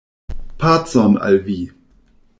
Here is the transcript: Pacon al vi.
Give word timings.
Pacon 0.63 1.15
al 1.29 1.39
vi. 1.49 1.59